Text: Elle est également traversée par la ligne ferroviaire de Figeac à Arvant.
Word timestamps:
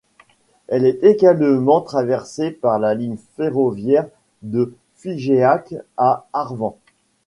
Elle 0.67 0.87
est 0.87 1.03
également 1.03 1.79
traversée 1.81 2.49
par 2.49 2.79
la 2.79 2.95
ligne 2.95 3.17
ferroviaire 3.37 4.07
de 4.41 4.73
Figeac 4.95 5.75
à 5.95 6.25
Arvant. 6.33 6.79